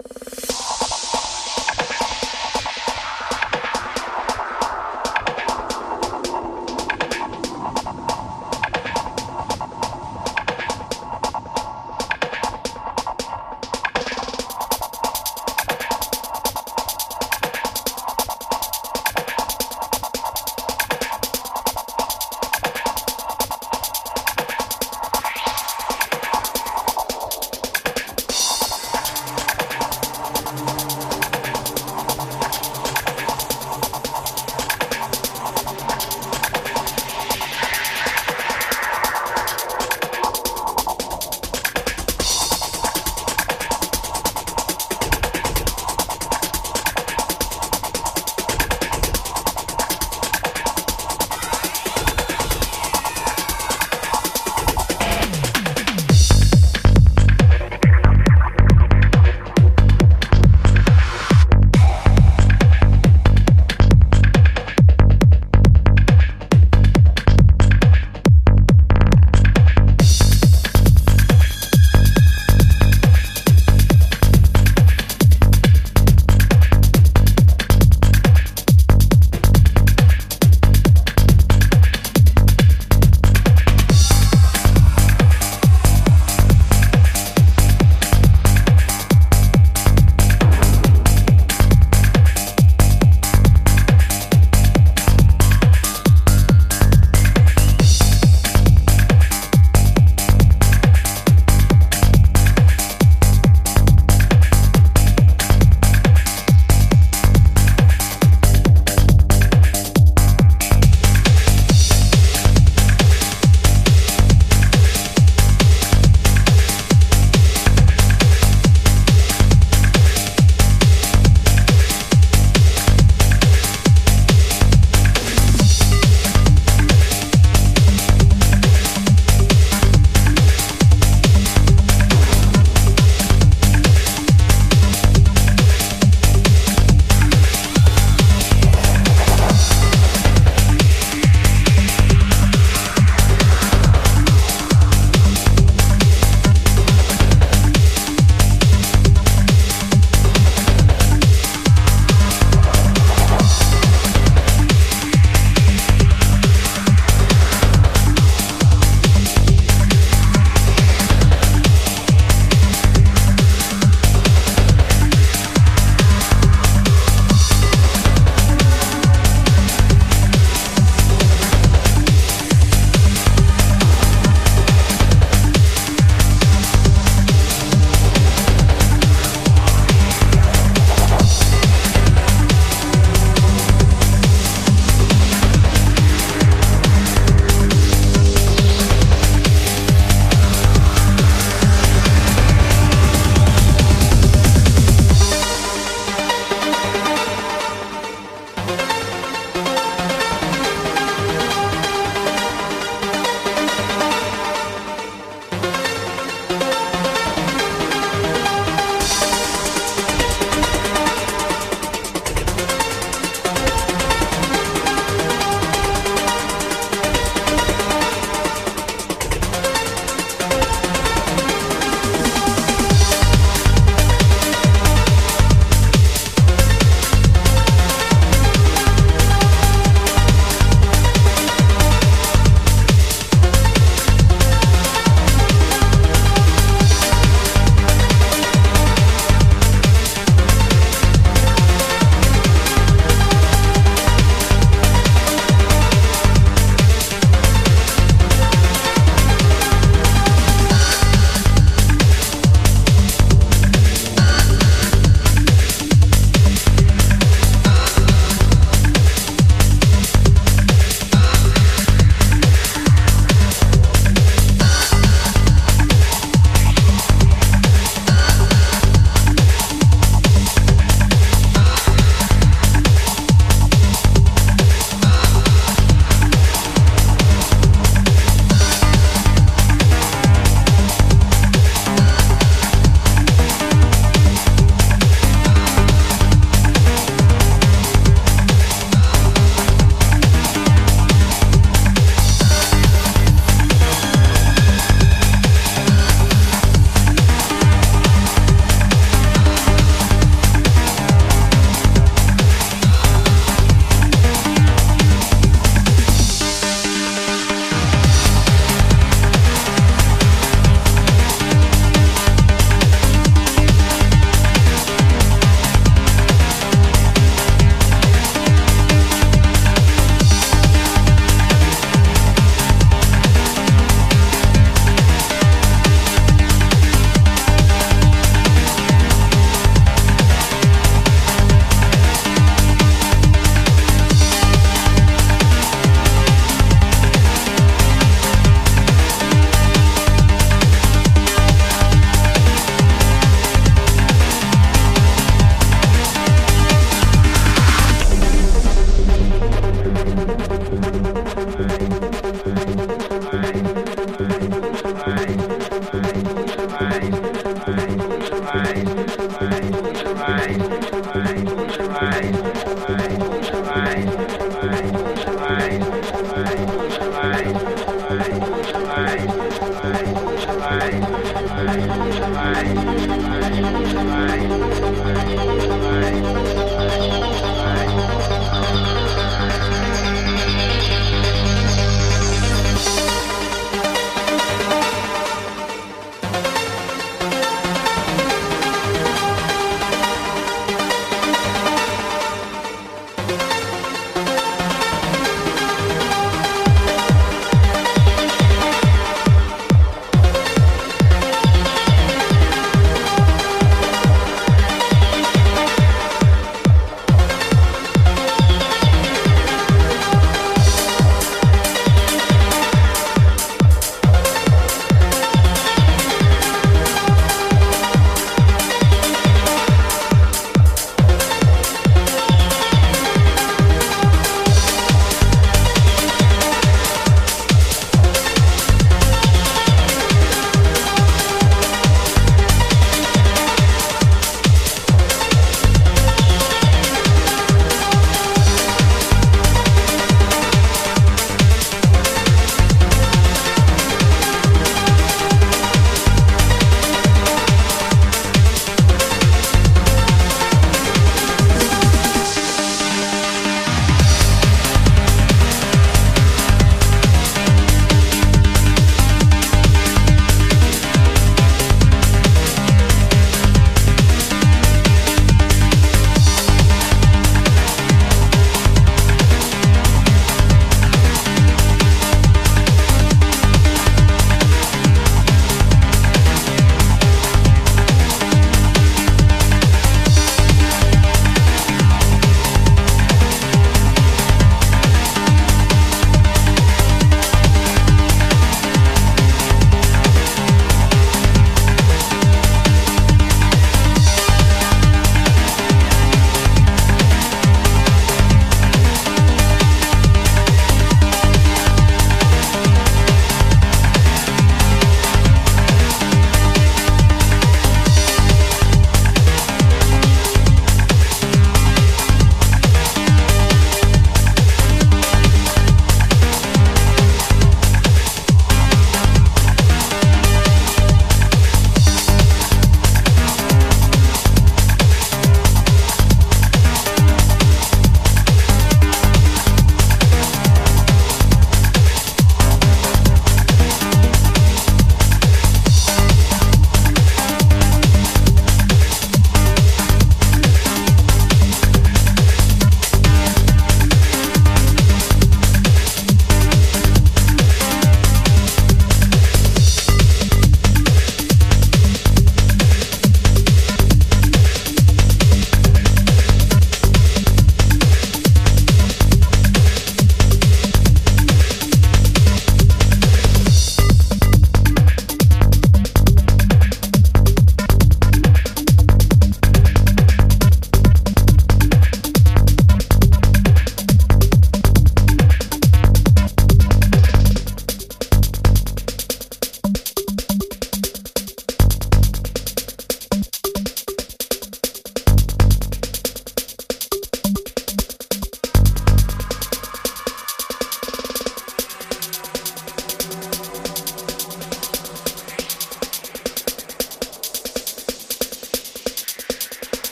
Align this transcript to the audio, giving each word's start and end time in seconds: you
you 0.00 0.27